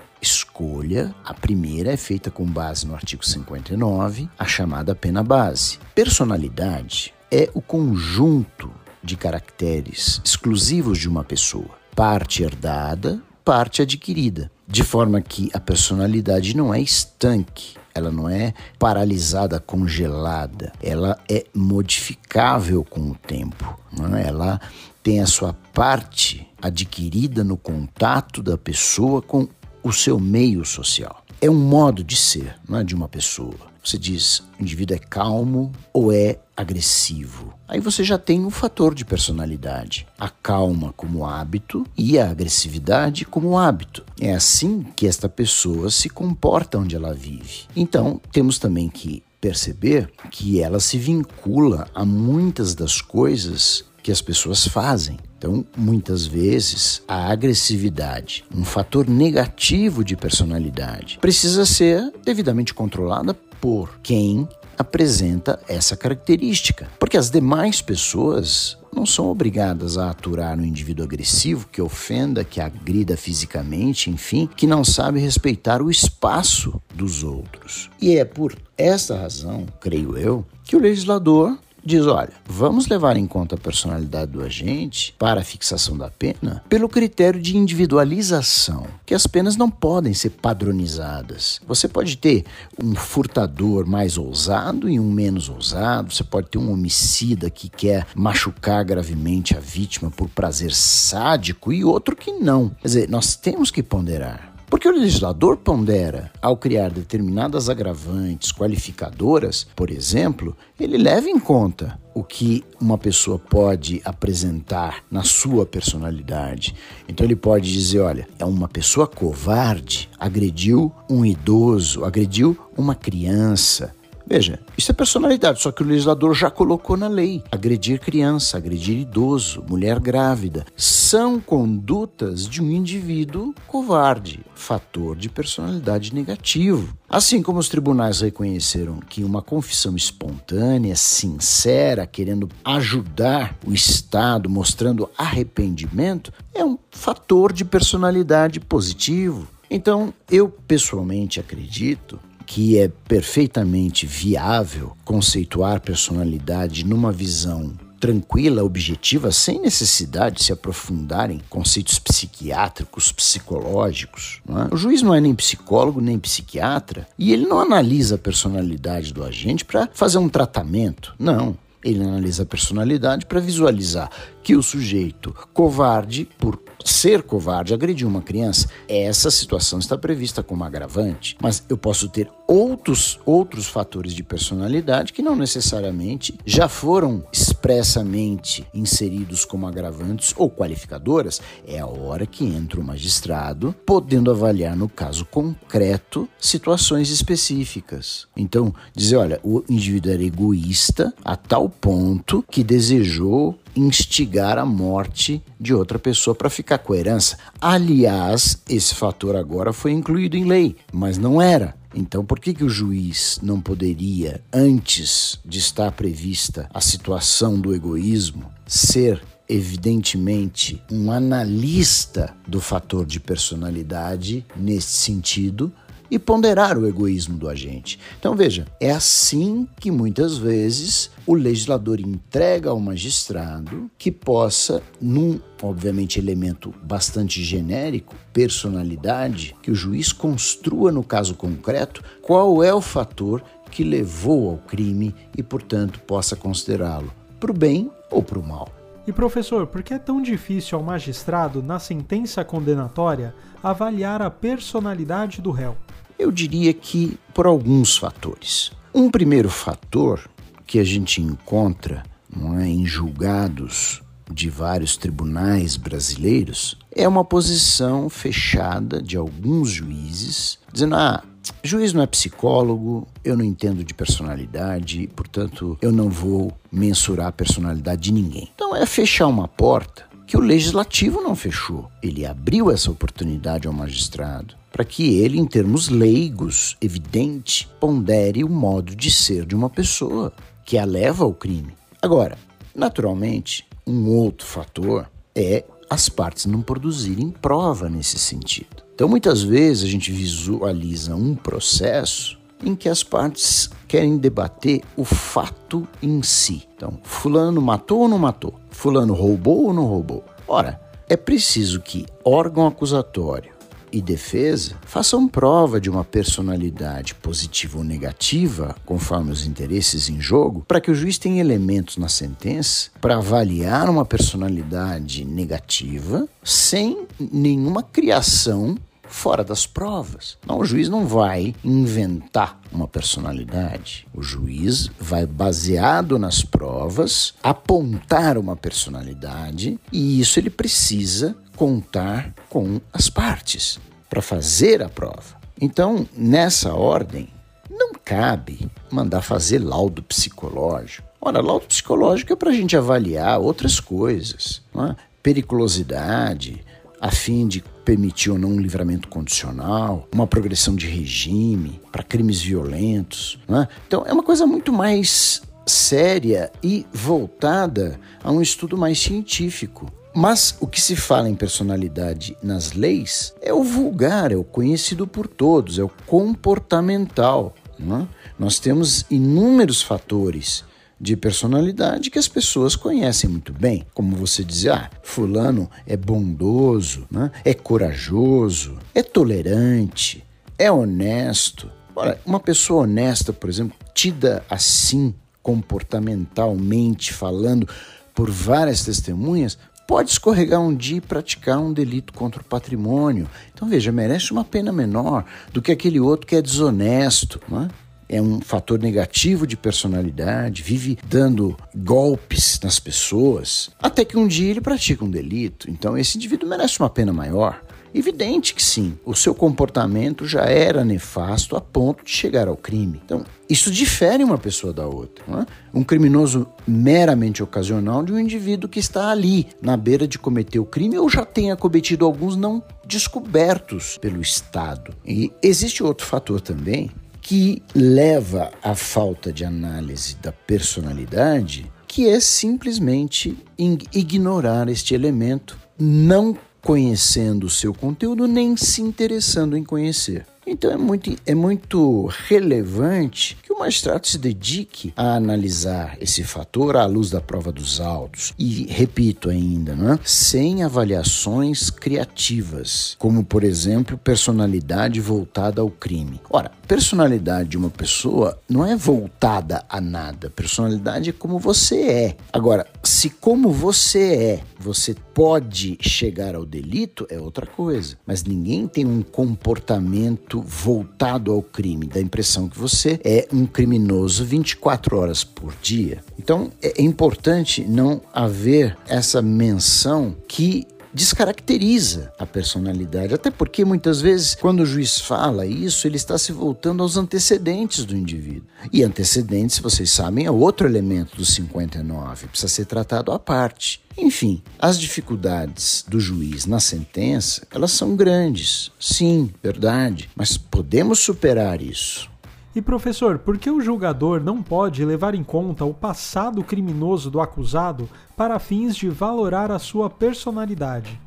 escolha, 0.52 1.16
a 1.23 1.33
primeira 1.33 1.94
é 1.94 1.97
feita 1.97 2.30
com 2.30 2.45
base 2.45 2.85
no 2.85 2.94
artigo 2.94 3.25
59, 3.25 4.30
a 4.38 4.45
chamada 4.45 4.94
pena 4.94 5.23
base. 5.23 5.80
Personalidade 5.95 7.13
é 7.31 7.49
o 7.53 7.61
conjunto 7.61 8.69
de 9.01 9.16
caracteres 9.16 10.22
exclusivos 10.23 11.00
de 11.00 11.07
uma 11.07 11.23
pessoa, 11.23 11.69
parte 11.95 12.44
herdada, 12.44 13.22
parte 13.45 13.81
adquirida, 13.81 14.51
de 14.67 14.84
forma 14.84 15.22
que 15.22 15.50
a 15.53 15.59
personalidade 15.59 16.56
não 16.56 16.73
é 16.73 16.81
estanque, 16.81 17.75
ela 17.95 18.11
não 18.11 18.29
é 18.29 18.53
paralisada, 18.78 19.59
congelada, 19.59 20.73
ela 20.84 21.17
é 21.29 21.45
modificável 21.56 22.84
com 22.84 23.11
o 23.11 23.16
tempo, 23.16 23.79
não 23.91 24.16
é? 24.16 24.28
ela 24.28 24.59
tem 25.01 25.19
a 25.22 25.25
sua 25.25 25.53
parte 25.73 26.47
adquirida 26.61 27.44
no 27.44 27.57
contato 27.57 28.44
da 28.44 28.57
pessoa 28.57 29.22
com 29.22 29.47
o 29.84 29.92
seu 29.92 30.19
meio 30.19 30.66
social. 30.66 31.24
É 31.40 31.50
um 31.50 31.56
modo 31.56 32.03
de 32.03 32.16
ser, 32.16 32.56
não 32.68 32.80
é 32.80 32.84
de 32.84 32.94
uma 32.94 33.08
pessoa. 33.08 33.72
Você 33.84 33.97
diz, 33.97 34.44
o 34.59 34.62
indivíduo 34.62 34.96
é 34.96 35.00
calmo 35.00 35.72
ou 35.92 36.14
é 36.14 36.38
agressivo. 36.56 37.52
Aí 37.68 37.80
você 37.80 38.03
já 38.03 38.18
tem 38.18 38.46
um 38.46 38.52
fator 38.52 38.94
de 38.94 39.03
personalidade. 39.03 40.08
A 40.20 40.30
calma 40.30 40.94
como 40.96 41.25
hábito 41.25 41.84
e 41.97 42.20
a 42.20 42.30
agressividade 42.30 43.25
como 43.25 43.58
hábito. 43.58 44.06
É 44.20 44.34
assim 44.34 44.86
que 44.96 45.08
esta 45.08 45.28
pessoa 45.28 45.90
se 45.90 46.09
comporta 46.09 46.78
onde 46.78 46.96
ela 46.96 47.14
vive. 47.14 47.66
Então, 47.75 48.22
temos 48.31 48.59
também 48.59 48.88
que 48.88 49.24
perceber 49.41 50.12
que 50.30 50.62
ela 50.62 50.80
se 50.80 51.00
vincula 51.00 51.88
a 51.96 52.06
muitas 52.06 52.75
das 52.75 53.02
coisas 53.02 53.84
que 54.03 54.12
as 54.12 54.22
pessoas 54.22 54.68
fazem. 54.68 55.18
Então, 55.41 55.66
muitas 55.75 56.28
vezes, 56.28 57.02
a 57.07 57.31
agressividade, 57.31 58.44
um 58.56 58.63
fator 58.63 59.09
negativo 59.09 60.03
de 60.03 60.16
personalidade, 60.16 61.18
precisa 61.19 61.66
ser 61.66 62.13
devidamente 62.24 62.75
controlada 62.75 63.34
por 63.59 63.97
quem 64.03 64.47
apresenta 64.78 65.59
essa 65.68 65.97
característica. 65.97 66.88
Porque 67.00 67.18
as 67.18 67.31
demais 67.31 67.81
pessoas 67.81 68.78
não 68.96 69.03
são 69.03 69.31
obrigadas 69.31 69.97
a 69.97 70.12
aturar 70.12 70.59
um 70.59 70.63
indivíduo 70.63 71.06
agressivo 71.06 71.68
que 71.72 71.81
ofenda, 71.81 72.44
que 72.44 72.62
agrida 72.62 73.18
fisicamente, 73.18 74.12
enfim, 74.12 74.47
que 74.56 74.68
não 74.68 74.84
sabe 74.84 75.19
respeitar 75.19 75.81
o 75.81 75.90
espaço 75.90 76.79
dos 76.94 77.23
outros. 77.23 77.90
E 78.00 78.16
é 78.16 78.25
por 78.25 78.56
essa 78.78 79.18
razão, 79.18 79.66
creio 79.79 80.16
eu, 80.16 80.46
que 80.63 80.75
o 80.75 80.79
legislador 80.79 81.58
diz: 81.84 82.06
olha, 82.06 82.31
vamos 82.46 82.88
levar 82.88 83.18
em 83.18 83.28
conta 83.28 83.56
a 83.56 83.58
personalidade 83.58 84.31
do 84.31 84.42
agente 84.42 85.14
para 85.18 85.42
a 85.42 85.44
fixação 85.44 85.97
da 85.97 86.09
pena 86.09 86.64
pelo 86.69 86.88
critério 86.90 87.42
de 87.42 87.58
individualização, 87.58 88.88
que 89.06 89.14
as 89.14 89.28
penas 89.28 89.56
não 89.56 89.69
podem 89.69 90.14
ser 90.14 90.31
padronizadas. 90.31 91.59
Você 91.68 91.88
pode 91.88 92.18
ter 92.18 92.46
um 92.81 92.96
furtador 92.96 93.86
mais 93.86 94.18
ousado 94.18 94.90
e 94.90 95.00
um 95.00 95.12
menos 95.12 95.50
ousado, 95.50 96.14
você 96.14 96.24
pode 96.24 96.50
ter 96.50 96.58
um 96.58 96.72
homicida 96.72 97.50
que 97.50 97.70
quer 97.70 98.06
machucar 98.16 98.84
gravemente 98.84 99.56
a 99.56 99.59
vítima 99.59 100.12
por 100.12 100.30
prazer 100.30 100.74
sádico 100.74 101.74
e 101.74 101.84
outro 101.84 102.16
que 102.16 102.31
não. 102.31 102.70
Quer 102.81 102.88
dizer, 102.88 103.09
nós 103.09 103.36
temos 103.36 103.72
que 103.72 103.84
ponderar. 103.84 104.50
Porque 104.72 104.88
o 104.88 104.98
legislador 104.98 105.58
pondera, 105.58 106.32
ao 106.42 106.56
criar 106.56 106.92
determinadas 106.92 107.68
agravantes 107.68 108.54
qualificadoras, 108.54 109.68
por 109.76 109.92
exemplo, 109.92 110.56
ele 110.80 110.98
leva 110.98 111.30
em 111.30 111.38
conta 111.38 112.00
o 112.16 112.24
que 112.24 112.64
uma 112.80 112.98
pessoa 112.98 113.38
pode 113.38 114.02
apresentar 114.06 115.04
na 115.12 115.24
sua 115.24 115.66
personalidade. 115.66 116.74
Então 117.06 117.26
ele 117.26 117.36
pode 117.36 117.70
dizer: 117.70 118.00
olha, 118.00 118.26
é 118.40 118.46
uma 118.46 118.70
pessoa 118.70 119.06
covarde, 119.06 120.09
agrediu 120.18 120.90
um 121.09 121.26
idoso, 121.26 122.06
agrediu 122.06 122.58
uma 122.78 122.96
criança, 122.96 123.94
Veja, 124.31 124.62
isso 124.78 124.90
é 124.90 124.94
personalidade, 124.94 125.62
só 125.62 125.74
que 125.74 125.84
o 125.84 125.86
legislador 125.86 126.34
já 126.34 126.50
colocou 126.50 126.96
na 126.96 127.09
lei. 127.09 127.44
Agredir 127.52 128.00
criança, 128.00 128.56
agredir 128.56 128.97
idoso, 128.97 129.62
mulher 129.68 130.00
grávida, 130.00 130.66
são 130.74 131.38
condutas 131.38 132.47
de 132.47 132.64
um 132.64 132.72
indivíduo 132.72 133.53
covarde, 133.68 134.40
fator 134.56 135.18
de 135.18 135.28
personalidade 135.28 136.16
negativo. 136.16 136.97
Assim 137.09 137.41
como 137.44 137.59
os 137.59 137.67
tribunais 137.67 138.22
reconheceram 138.22 139.02
que 139.02 139.22
uma 139.22 139.41
confissão 139.41 139.97
espontânea, 139.97 140.96
sincera, 140.96 142.08
querendo 142.08 142.47
ajudar 142.64 143.58
o 143.67 143.73
Estado, 143.73 144.50
mostrando 144.50 145.09
arrependimento, 145.17 146.32
é 146.53 146.64
um 146.64 146.78
fator 146.90 147.52
de 147.52 147.66
personalidade 147.66 148.61
positivo. 148.61 149.46
Então, 149.70 150.14
eu 150.29 150.47
pessoalmente 150.50 151.38
acredito 151.38 152.17
que 152.46 152.78
é 152.78 152.90
perfeitamente 153.08 154.05
viável 154.05 154.96
conceituar 155.03 155.82
personalidade 155.82 156.85
numa 156.85 157.11
visão 157.11 157.73
tranquila, 158.02 158.64
objetiva, 158.64 159.32
sem 159.32 159.61
necessidade 159.61 160.38
de 160.38 160.43
se 160.43 160.52
aprofundar 160.52 161.29
em 161.29 161.40
conceitos 161.47 161.99
psiquiátricos, 161.99 163.11
psicológicos. 163.11 164.41
É? 164.49 164.73
O 164.73 164.78
juiz 164.78 165.03
não 165.03 165.14
é 165.14 165.22
nem 165.22 165.35
psicólogo 165.35 166.02
nem 166.02 166.17
psiquiatra 166.17 167.08
e 167.17 167.32
ele 167.32 167.46
não 167.46 167.59
analisa 167.59 168.16
a 168.16 168.17
personalidade 168.17 169.14
do 169.14 169.23
agente 169.23 169.64
para 169.64 169.88
fazer 169.93 170.17
um 170.17 170.28
tratamento. 170.28 171.14
Não. 171.20 171.55
Ele 171.84 172.03
analisa 172.03 172.41
a 172.41 172.46
personalidade 172.46 173.26
para 173.28 173.40
visualizar 173.40 174.09
que 174.41 174.55
o 174.55 174.64
sujeito 174.64 175.35
covarde, 175.53 176.28
por 176.40 176.58
ser 176.85 177.23
covarde, 177.23 177.73
agrediu 177.73 178.07
uma 178.07 178.22
criança, 178.22 178.67
essa 178.87 179.31
situação 179.31 179.79
está 179.79 179.97
prevista 179.97 180.43
como 180.43 180.63
agravante. 180.63 181.37
Mas 181.41 181.63
eu 181.69 181.78
posso 181.78 182.09
ter 182.09 182.29
outros, 182.47 183.19
outros 183.25 183.67
fatores 183.67 184.13
de 184.13 184.23
personalidade 184.23 185.13
que 185.13 185.22
não 185.22 185.35
necessariamente 185.35 186.37
já 186.45 186.67
foram 186.67 187.23
expressamente 187.31 188.67
inseridos 188.73 189.45
como 189.45 189.66
agravantes 189.66 190.33
ou 190.37 190.49
qualificadoras. 190.49 191.41
É 191.66 191.79
a 191.79 191.85
hora 191.85 192.25
que 192.25 192.45
entra 192.45 192.79
o 192.79 192.83
magistrado, 192.83 193.73
podendo 193.85 194.29
avaliar 194.29 194.75
no 194.75 194.89
caso 194.89 195.25
concreto 195.25 196.28
situações 196.39 197.09
específicas. 197.09 198.28
Então, 198.35 198.73
dizer, 198.95 199.16
olha, 199.16 199.39
o 199.43 199.63
indivíduo 199.69 200.11
era 200.11 200.23
egoísta 200.23 201.13
a 201.23 201.35
tal 201.35 201.69
ponto 201.69 202.43
que 202.49 202.63
desejou 202.63 203.57
instigar 203.76 204.58
a 204.58 204.66
morte 204.66 205.44
de 205.59 205.73
outra 205.73 206.00
pessoa 206.00 206.35
para 206.35 206.50
ficar 206.50 206.79
com 206.79 206.94
a 206.94 206.97
herança. 206.97 207.38
Aliás, 207.59 208.62
esse 208.68 208.96
fator 208.96 209.35
agora 209.35 209.73
foi 209.73 209.91
incluído 209.91 210.38
em 210.38 210.46
lei, 210.46 210.76
mas 210.91 211.18
não 211.18 211.41
era. 211.41 211.76
Então, 211.94 212.23
por 212.23 212.40
que, 212.40 212.53
que 212.53 212.64
o 212.64 212.70
juiz 212.70 213.40
não 213.44 213.59
poderia, 213.59 214.41
antes 214.53 215.40
de 215.46 215.59
estar 215.59 215.91
prevista 215.91 216.70
a 216.73 216.79
situação 216.79 217.59
do 217.59 217.73
egoísmo, 217.73 218.50
ser 218.66 219.22
evidentemente 219.52 220.82
um 220.90 221.12
analista 221.12 222.34
do 222.47 222.62
fator 222.62 223.06
de 223.06 223.20
personalidade 223.20 224.46
nesse 224.56 224.94
sentido 224.94 225.74
e 226.11 226.19
ponderar 226.19 226.78
o 226.78 226.85
egoísmo 226.85 227.37
do 227.37 227.47
agente. 227.47 227.97
Então 228.19 228.35
veja, 228.35 228.67
é 228.81 228.91
assim 228.91 229.66
que 229.79 229.90
muitas 229.90 230.37
vezes 230.37 231.09
o 231.25 231.34
legislador 231.34 232.02
entrega 232.02 232.69
ao 232.69 232.79
magistrado 232.81 233.90
que 233.97 234.11
possa, 234.11 234.84
num, 234.99 235.40
obviamente, 235.63 236.19
elemento 236.19 236.73
bastante 236.84 237.41
genérico, 237.41 238.13
personalidade, 238.34 239.55
que 239.63 239.72
o 239.72 239.75
juiz 239.75 240.11
construa 240.11 240.91
no 240.91 241.03
caso 241.03 241.34
concreto 241.34 242.03
qual 242.22 242.61
é 242.61 242.73
o 242.73 242.81
fator 242.81 243.41
que 243.72 243.85
levou 243.85 244.49
ao 244.49 244.57
crime 244.57 245.16
e, 245.37 245.41
portanto, 245.41 246.02
possa 246.02 246.35
considerá-lo 246.35 247.11
para 247.40 247.52
o 247.52 247.57
bem 247.57 247.90
ou 248.11 248.22
para 248.22 248.37
o 248.37 248.43
mal. 248.43 248.69
E 249.07 249.14
professor, 249.14 249.66
por 249.66 249.81
que 249.81 249.93
é 249.93 249.97
tão 249.97 250.22
difícil 250.22 250.78
ao 250.78 250.84
magistrado, 250.84 251.64
na 251.64 251.79
sentença 251.79 252.43
condenatória, 252.43 253.34
avaliar 253.64 254.22
a 254.22 254.29
personalidade 254.29 255.41
do 255.41 255.52
réu? 255.52 255.75
Eu 256.22 256.29
diria 256.29 256.72
que 256.72 257.18
por 257.34 257.48
alguns 257.48 257.98
fatores. 257.98 258.72
Um 258.94 259.10
primeiro 259.10 259.50
fator 259.50 260.29
que 260.68 260.77
a 260.77 260.84
gente 260.84 261.20
encontra 261.20 262.03
não 262.32 262.60
é, 262.60 262.68
em 262.68 262.86
julgados 262.86 264.03
de 264.32 264.48
vários 264.48 264.96
tribunais 264.96 265.77
brasileiros 265.77 266.77
é 266.96 267.08
uma 267.08 267.25
posição 267.25 268.08
fechada 268.08 269.01
de 269.01 269.18
alguns 269.18 269.72
juízes, 269.72 270.60
dizendo: 270.72 270.96
ah, 270.96 271.24
juiz 271.63 271.91
não 271.91 272.03
é 272.03 272.08
psicólogo, 272.08 273.08
eu 273.25 273.36
não 273.36 273.44
entendo 273.44 273.84
de 273.84 273.96
personalidade, 273.96 275.10
portanto 275.15 275.75
eu 275.82 275.91
não 275.91 276.08
vou 276.08 276.56
mensurar 276.72 277.29
a 277.29 277.32
personalidade 277.32 278.03
de 278.03 278.13
ninguém. 278.13 278.48
Então 278.53 278.75
é 278.75 278.86
fechar 278.86 279.25
uma 279.25 279.48
porta 279.48 280.11
que 280.31 280.38
o 280.38 280.39
legislativo 280.39 281.19
não 281.19 281.36
fechou. 281.36 281.91
Ele 282.01 282.25
abriu 282.25 282.72
essa 282.72 282.89
oportunidade 282.89 283.67
ao 283.67 283.74
magistrado 283.74 284.55
para 284.72 284.86
que 284.86 285.17
ele, 285.19 285.38
em 285.38 285.45
termos 285.45 285.89
leigos, 285.89 286.77
evidente, 286.79 287.67
pondere 287.81 288.41
o 288.41 288.48
modo 288.48 288.95
de 288.95 289.12
ser 289.12 289.45
de 289.45 289.53
uma 289.53 289.69
pessoa 289.69 290.31
que 290.63 290.77
a 290.77 290.86
leva 290.86 291.25
ao 291.25 291.33
crime. 291.33 291.74
Agora, 292.01 292.38
naturalmente, 292.74 293.67
um 293.86 294.07
outro 294.07 294.48
fator 294.48 295.12
é 295.36 295.65
as 295.89 296.07
partes 296.07 296.45
não 296.45 296.62
produzirem 296.62 297.29
prova 297.29 297.89
nesse 297.89 298.17
sentido. 298.17 298.86
Então, 298.95 299.10
muitas 299.10 299.43
vezes 299.43 299.83
a 299.83 299.88
gente 299.88 300.13
visualiza 300.13 301.13
um 301.13 301.36
processo 301.36 302.39
em 302.63 302.74
que 302.74 302.88
as 302.88 303.03
partes 303.03 303.69
querem 303.86 304.17
debater 304.17 304.81
o 304.95 305.03
fato 305.03 305.86
em 306.01 306.24
si. 306.24 306.63
Então, 306.74 307.00
fulano 307.03 307.62
matou 307.62 308.00
ou 308.00 308.07
não 308.07 308.17
matou? 308.17 308.61
Fulano 308.72 309.13
roubou 309.13 309.65
ou 309.65 309.74
não 309.74 309.86
roubou? 309.86 310.24
Ora, 310.48 310.82
é 311.08 311.15
preciso 311.15 311.82
que 311.82 312.06
órgão 312.24 312.65
acusatório 312.65 313.51
e 313.91 314.01
defesa 314.01 314.75
façam 314.86 315.27
prova 315.27 315.79
de 315.79 315.89
uma 315.89 316.03
personalidade 316.03 317.13
positiva 317.15 317.77
ou 317.77 317.84
negativa, 317.84 318.75
conforme 318.86 319.32
os 319.32 319.46
interesses 319.46 320.10
em 320.10 320.22
jogo, 320.22 320.63
para 320.68 320.79
que 320.79 320.89
o 320.89 320.96
juiz 320.96 321.18
tenha 321.18 321.41
elementos 321.41 321.98
na 321.98 322.08
sentença 322.08 322.89
para 323.01 323.18
avaliar 323.18 323.89
uma 323.89 324.06
personalidade 324.06 325.25
negativa 325.25 326.27
sem 326.44 327.06
nenhuma 327.20 327.84
criação 327.84 328.77
fora 329.13 329.43
das 329.43 329.65
provas. 329.67 330.38
Não, 330.46 330.60
o 330.60 330.65
juiz 330.65 330.89
não 330.89 331.05
vai 331.05 331.53
inventar 331.63 332.60
uma 332.72 332.88
personalidade. 332.88 334.08
O 334.13 334.22
juiz 334.22 334.89
vai, 335.00 335.25
baseado 335.25 336.17
nas 336.17 336.43
provas, 336.43 337.34
apontar 337.43 338.38
uma 338.38 338.55
personalidade 338.55 339.79
e 339.91 340.19
isso 340.19 340.39
ele 340.39 340.50
precisa 340.50 341.36
contar 341.55 342.34
com 342.50 342.79
as 342.91 343.10
partes 343.10 343.79
para 344.10 344.22
fazer 344.22 344.81
a 344.81 344.89
prova. 344.89 345.39
Então, 345.60 346.07
nessa 346.17 346.74
ordem, 346.74 347.29
não 347.69 347.91
cabe 348.03 348.67
mandar 348.89 349.22
fazer 349.22 349.60
laudo 349.60 350.01
psicológico. 350.01 351.07
Ora, 351.22 351.39
laudo 351.39 351.67
psicológico 351.67 352.34
é 352.34 352.36
para 352.36 352.50
a 352.50 352.53
gente 352.53 352.75
avaliar 352.75 353.39
outras 353.39 353.79
coisas, 353.79 354.62
é? 354.75 354.96
periculosidade, 355.22 356.65
a 357.01 357.10
fim 357.10 357.48
de 357.48 357.63
permitir 357.84 358.30
ou 358.30 358.38
não 358.38 358.50
um 358.50 358.62
livramento 358.62 359.08
condicional, 359.08 360.08
uma 360.13 360.27
progressão 360.27 360.75
de 360.75 360.88
regime 360.88 361.82
para 361.92 362.03
crimes 362.03 362.39
violentos. 362.39 363.39
É? 363.50 363.68
Então, 363.88 364.03
é 364.06 364.13
uma 364.13 364.22
coisa 364.22 364.46
muito 364.46 364.72
mais 364.72 365.42
séria 365.65 366.51
e 366.63 366.86
voltada 366.94 368.00
a 368.24 368.32
um 368.32 368.42
estudo 368.42 368.77
mais 368.77 369.00
científico. 369.00 369.92
Mas 370.13 370.56
o 370.60 370.68
que 370.68 370.80
se 370.80 370.96
fala 370.96 371.30
em 371.30 371.36
personalidade 371.36 372.38
nas 372.44 372.74
leis 372.74 373.34
é 373.42 373.53
o 373.53 373.63
vulgar, 373.63 374.32
é 374.32 374.36
o 374.36 374.44
conhecido 374.44 375.08
por 375.08 375.25
todos, 375.27 375.80
é 375.80 375.84
o 375.84 375.92
comportamental. 376.06 377.56
É? 377.80 378.06
Nós 378.38 378.60
temos 378.60 379.06
inúmeros 379.10 379.82
fatores 379.82 380.63
de 381.01 381.18
personalidade 381.18 382.12
que 382.12 382.20
as 382.20 382.27
pessoas 382.27 382.75
conhecem 382.75 383.27
muito 383.27 383.51
bem. 383.51 383.84
Como 383.92 384.15
você 384.15 384.44
dizer, 384.44 384.70
ah, 384.70 384.89
fulano 385.01 385.68
é 385.88 385.98
bondoso, 385.98 387.08
né? 387.10 387.32
é 387.44 387.56
corajoso, 387.56 388.77
é 388.94 389.01
tolerante, 389.01 390.24
é 390.60 390.72
honesto. 390.72 391.72
Olha, 391.96 392.20
uma 392.24 392.39
pessoa 392.39 392.84
honesta, 392.84 393.34
por 393.34 393.50
exemplo, 393.50 393.75
tida 393.96 394.46
assim 394.48 395.15
comportamentalmente 395.41 397.12
falando 397.12 397.67
por 398.13 398.29
várias 398.29 398.86
testemunhas, 398.86 399.58
pode 399.88 400.12
escorregar 400.12 400.62
um 400.62 400.75
dia 400.75 400.98
e 400.98 401.01
praticar 401.01 401.58
um 401.58 401.74
delito 401.74 402.13
contra 402.13 402.41
o 402.41 402.46
patrimônio. 402.46 403.27
Então, 403.51 403.67
veja, 403.67 403.91
merece 403.91 404.31
uma 404.31 404.43
pena 404.46 404.72
menor 404.72 405.25
do 405.51 405.63
que 405.63 405.72
aquele 405.72 406.00
outro 406.00 406.27
que 406.27 406.36
é 406.36 406.41
desonesto. 406.43 407.41
Não 407.50 407.63
é? 407.63 407.70
É 408.12 408.22
um 408.22 408.41
fator 408.41 408.77
negativo 408.77 409.48
de 409.48 409.56
personalidade, 409.56 410.62
vive 410.62 411.00
dando 411.08 411.56
golpes 411.74 412.60
nas 412.62 412.77
pessoas, 412.77 413.72
até 413.82 414.03
que 414.03 414.18
um 414.18 414.27
dia 414.27 414.51
ele 414.51 414.62
pratica 414.62 415.06
um 415.06 415.10
delito. 415.10 415.72
Então, 415.72 415.98
esse 415.98 416.18
indivíduo 416.18 416.50
merece 416.50 416.80
uma 416.80 416.89
pena 416.89 417.13
maior. 417.13 417.62
Evidente 417.94 418.53
que 418.53 418.63
sim, 418.63 418.98
o 419.06 419.13
seu 419.13 419.36
comportamento 419.36 420.25
já 420.25 420.44
era 420.44 420.86
nefasto 420.86 421.58
a 421.58 421.62
ponto 421.62 422.06
de 422.06 422.12
chegar 422.12 422.48
ao 422.48 422.56
crime. 422.56 423.01
Então, 423.03 423.25
isso 423.50 423.70
difere 423.70 424.24
uma 424.24 424.38
pessoa 424.38 424.72
da 424.72 424.88
outra. 424.88 425.25
É? 425.41 425.46
Um 425.74 425.84
criminoso 425.84 426.48
meramente 426.65 427.44
ocasional 427.44 428.01
de 428.01 428.13
um 428.13 428.20
indivíduo 428.20 428.70
que 428.70 428.80
está 428.80 429.10
ali, 429.10 429.48
na 429.62 429.75
beira 429.75 430.08
de 430.08 430.18
cometer 430.18 430.60
o 430.60 430.65
crime 430.65 430.98
ou 430.98 431.10
já 431.10 431.25
tenha 431.25 431.56
cometido 431.58 432.06
alguns 432.06 432.38
não 432.38 432.63
descobertos 432.86 433.98
pelo 433.98 434.22
Estado. 434.22 434.94
E 435.06 435.32
existe 435.44 435.84
outro 435.84 436.06
fator 436.06 436.39
também 436.39 436.89
que 437.21 437.61
leva 437.75 438.51
à 438.63 438.73
falta 438.75 439.31
de 439.31 439.45
análise 439.45 440.15
da 440.15 440.31
personalidade, 440.31 441.71
que 441.87 442.09
é 442.09 442.19
simplesmente 442.19 443.37
ignorar 443.57 444.67
este 444.67 444.95
elemento, 444.95 445.57
não 445.79 446.35
conhecendo 446.61 447.45
o 447.45 447.49
seu 447.49 447.73
conteúdo 447.73 448.27
nem 448.27 448.57
se 448.57 448.81
interessando 448.81 449.55
em 449.57 449.63
conhecer. 449.63 450.25
Então 450.45 450.71
é 450.71 450.77
muito, 450.77 451.15
é 451.25 451.36
muito 451.36 452.05
relevante 452.27 453.38
que 453.43 453.53
o 453.53 453.60
magistrado 453.60 454.07
se 454.07 454.17
dedique 454.17 454.93
a 454.95 455.15
analisar 455.15 455.98
esse 456.01 456.24
fator 456.24 456.75
à 456.75 456.86
luz 456.86 457.10
da 457.10 457.21
prova 457.21 457.51
dos 457.51 457.79
autos. 457.79 458.33
E 458.38 458.65
repito 458.69 459.29
ainda, 459.29 459.75
não 459.75 459.93
é? 459.93 460.00
sem 460.03 460.63
avaliações 460.63 461.69
criativas, 461.69 462.95
como 462.98 463.24
por 463.24 463.43
exemplo 463.43 463.98
personalidade 463.98 465.00
voltada 465.00 465.62
ao 465.62 465.69
crime. 465.69 466.19
Ora, 466.29 466.51
personalidade 466.67 467.50
de 467.50 467.57
uma 467.57 467.69
pessoa 467.69 468.39
não 468.50 468.65
é 468.65 468.75
voltada 468.75 469.63
a 469.69 469.79
nada. 469.79 470.29
Personalidade 470.29 471.10
é 471.10 471.13
como 471.13 471.38
você 471.38 471.81
é. 471.81 472.17
Agora, 472.31 472.65
se 472.83 473.10
como 473.10 473.51
você 473.51 474.13
é, 474.13 474.43
você 474.60 474.95
pode 475.13 475.77
chegar 475.81 476.36
ao 476.36 476.45
delito, 476.45 477.05
é 477.10 477.19
outra 477.19 477.45
coisa. 477.45 477.98
Mas 478.05 478.24
ninguém 478.24 478.67
tem 478.67 478.86
um 478.86 479.01
comportamento 479.01 480.30
voltado 480.39 481.31
ao 481.31 481.41
crime. 481.41 481.88
Dá 481.88 482.00
a 482.00 482.03
impressão 482.03 482.47
que 482.47 482.57
você 482.57 483.00
é 483.03 483.27
um 483.33 483.45
criminoso 483.45 484.23
24 484.23 484.97
horas 484.97 485.23
por 485.23 485.53
dia. 485.61 486.03
Então, 486.17 486.51
é 486.61 486.81
importante 486.81 487.65
não 487.67 488.01
haver 488.13 488.77
essa 488.88 489.21
menção 489.21 490.15
que 490.27 490.67
descaracteriza 490.93 492.12
a 492.17 492.25
personalidade. 492.25 493.13
Até 493.13 493.31
porque 493.31 493.63
muitas 493.65 494.01
vezes, 494.01 494.36
quando 494.36 494.62
o 494.62 494.65
juiz 494.65 495.00
fala 495.00 495.45
isso, 495.45 495.88
ele 495.88 495.95
está 495.95 496.17
se 496.17 496.31
voltando 496.31 496.83
aos 496.83 496.98
antecedentes 496.98 497.86
do 497.86 497.95
indivíduo. 497.95 498.48
E 498.71 498.83
antecedentes, 498.83 499.60
vocês 499.60 499.91
sabem, 499.91 500.25
é 500.25 500.31
outro 500.31 500.67
elemento 500.67 501.15
do 501.15 501.25
59, 501.25 502.27
precisa 502.27 502.48
ser 502.48 502.65
tratado 502.65 503.12
à 503.12 503.19
parte. 503.19 503.81
Enfim, 503.98 504.41
as 504.57 504.79
dificuldades 504.79 505.83
do 505.88 506.00
juiz 506.00 506.45
na 506.45 506.60
sentença, 506.60 507.45
elas 507.51 507.71
são 507.71 507.95
grandes. 507.95 508.71
Sim, 508.79 509.31
verdade, 509.43 510.10
mas 510.15 510.38
podemos 510.38 511.00
superar 511.00 511.62
isso. 511.62 512.10
E 512.53 512.62
professor, 512.62 513.17
por 513.17 513.38
que 513.38 513.50
o 513.50 513.62
julgador 513.62 514.22
não 514.22 514.43
pode 514.43 514.84
levar 514.84 515.15
em 515.15 515.24
conta 515.24 515.63
o 515.63 515.74
passado 515.74 516.43
criminoso 516.43 517.10
do 517.10 517.22
acusado 517.22 517.89
para 518.17 518.39
fins 518.39 518.75
de 518.75 518.89
valorar 518.89 519.50
a 519.51 519.58
sua 519.58 519.89
personalidade? 519.89 521.00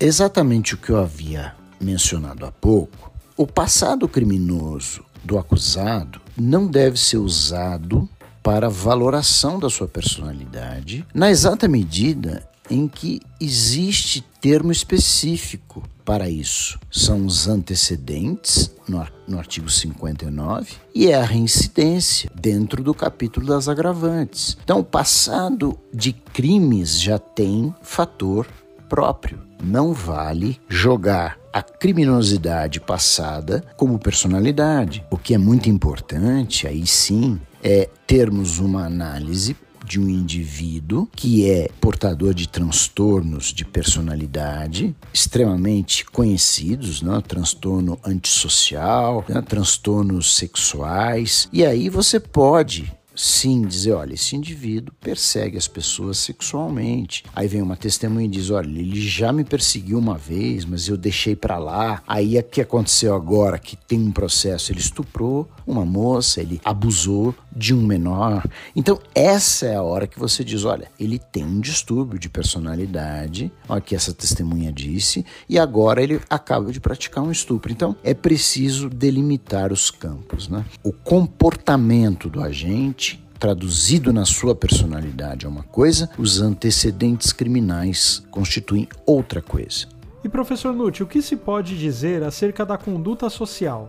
Exatamente 0.00 0.74
o 0.74 0.76
que 0.76 0.90
eu 0.90 0.98
havia 0.98 1.54
mencionado 1.80 2.44
há 2.44 2.50
pouco. 2.50 3.12
O 3.36 3.46
passado 3.46 4.08
criminoso 4.08 5.04
do 5.22 5.38
acusado 5.38 6.20
não 6.36 6.66
deve 6.66 6.98
ser 6.98 7.18
usado 7.18 8.08
para 8.42 8.68
valoração 8.68 9.60
da 9.60 9.70
sua 9.70 9.86
personalidade, 9.86 11.06
na 11.14 11.30
exata 11.30 11.68
medida 11.68 12.48
em 12.70 12.88
que 12.88 13.20
existe 13.40 14.24
termo 14.40 14.72
específico 14.72 15.82
para 16.04 16.28
isso. 16.28 16.78
São 16.90 17.26
os 17.26 17.46
antecedentes, 17.46 18.74
no, 18.88 19.38
artigo 19.38 19.68
59, 19.68 20.72
e 20.94 21.08
é 21.08 21.14
a 21.14 21.24
reincidência, 21.24 22.30
dentro 22.34 22.82
do 22.82 22.94
capítulo 22.94 23.46
das 23.46 23.68
agravantes. 23.68 24.56
Então, 24.64 24.80
o 24.80 24.84
passado 24.84 25.78
de 25.92 26.12
crimes 26.12 26.98
já 27.00 27.18
tem 27.18 27.74
fator 27.82 28.46
próprio. 28.88 29.38
Não 29.62 29.92
vale 29.92 30.58
jogar 30.68 31.38
a 31.52 31.62
criminosidade 31.62 32.80
passada 32.80 33.62
como 33.76 33.98
personalidade. 33.98 35.04
O 35.10 35.18
que 35.18 35.34
é 35.34 35.38
muito 35.38 35.68
importante, 35.68 36.66
aí 36.66 36.86
sim, 36.86 37.38
é 37.62 37.88
termos 38.06 38.58
uma 38.60 38.86
análise 38.86 39.56
de 39.88 39.98
um 39.98 40.08
indivíduo 40.08 41.08
que 41.16 41.50
é 41.50 41.68
portador 41.80 42.34
de 42.34 42.46
transtornos 42.46 43.46
de 43.46 43.64
personalidade 43.64 44.94
extremamente 45.12 46.04
conhecidos, 46.04 47.00
né? 47.00 47.22
transtorno 47.26 47.98
antissocial, 48.04 49.24
né? 49.28 49.40
transtornos 49.40 50.36
sexuais, 50.36 51.48
e 51.52 51.64
aí 51.64 51.88
você 51.88 52.20
pode 52.20 52.92
sim 53.18 53.62
dizer, 53.62 53.92
olha, 53.92 54.14
esse 54.14 54.36
indivíduo 54.36 54.94
persegue 55.00 55.58
as 55.58 55.66
pessoas 55.66 56.18
sexualmente. 56.18 57.24
Aí 57.34 57.48
vem 57.48 57.60
uma 57.60 57.76
testemunha 57.76 58.26
e 58.26 58.30
diz, 58.30 58.50
olha, 58.50 58.68
ele 58.68 59.00
já 59.00 59.32
me 59.32 59.44
perseguiu 59.44 59.98
uma 59.98 60.16
vez, 60.16 60.64
mas 60.64 60.88
eu 60.88 60.96
deixei 60.96 61.34
para 61.34 61.58
lá. 61.58 62.02
Aí 62.06 62.38
o 62.38 62.42
que 62.42 62.60
aconteceu 62.60 63.14
agora 63.14 63.58
que 63.58 63.76
tem 63.76 63.98
um 63.98 64.12
processo, 64.12 64.70
ele 64.70 64.80
estuprou 64.80 65.48
uma 65.66 65.84
moça, 65.84 66.40
ele 66.40 66.60
abusou 66.64 67.34
de 67.54 67.74
um 67.74 67.82
menor. 67.82 68.48
Então 68.74 69.00
essa 69.14 69.66
é 69.66 69.74
a 69.74 69.82
hora 69.82 70.06
que 70.06 70.18
você 70.18 70.44
diz, 70.44 70.64
olha, 70.64 70.88
ele 70.98 71.18
tem 71.18 71.44
um 71.44 71.60
distúrbio 71.60 72.18
de 72.18 72.28
personalidade, 72.28 73.50
olha 73.68 73.80
que 73.80 73.96
essa 73.96 74.14
testemunha 74.14 74.72
disse, 74.72 75.24
e 75.48 75.58
agora 75.58 76.02
ele 76.02 76.20
acaba 76.30 76.70
de 76.70 76.80
praticar 76.80 77.24
um 77.24 77.32
estupro. 77.32 77.72
Então 77.72 77.96
é 78.04 78.14
preciso 78.14 78.88
delimitar 78.88 79.72
os 79.72 79.90
campos, 79.90 80.48
né? 80.48 80.64
O 80.84 80.92
comportamento 80.92 82.28
do 82.30 82.40
agente 82.40 83.07
traduzido 83.38 84.12
na 84.12 84.24
sua 84.24 84.54
personalidade 84.54 85.46
é 85.46 85.48
uma 85.48 85.62
coisa, 85.62 86.10
os 86.18 86.40
antecedentes 86.40 87.32
criminais 87.32 88.22
constituem 88.30 88.88
outra 89.06 89.40
coisa. 89.40 89.86
E 90.22 90.28
professor 90.28 90.74
Nutti, 90.74 91.02
o 91.02 91.06
que 91.06 91.22
se 91.22 91.36
pode 91.36 91.78
dizer 91.78 92.22
acerca 92.22 92.66
da 92.66 92.76
conduta 92.76 93.30
social? 93.30 93.88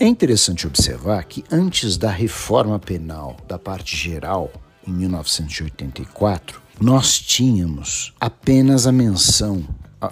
É 0.00 0.06
interessante 0.06 0.66
observar 0.66 1.24
que 1.24 1.44
antes 1.50 1.96
da 1.96 2.10
reforma 2.10 2.78
penal 2.78 3.36
da 3.46 3.58
parte 3.58 3.96
geral, 3.96 4.50
em 4.86 4.92
1984, 4.92 6.60
nós 6.80 7.18
tínhamos 7.18 8.12
apenas 8.20 8.86
a 8.86 8.92
menção 8.92 9.64